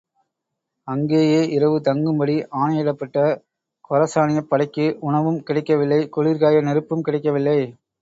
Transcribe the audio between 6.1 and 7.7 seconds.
குளிர்காய நெருப்பும் கிடைக்கவில்லை.